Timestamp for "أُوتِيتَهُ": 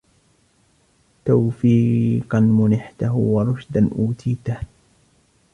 3.91-4.59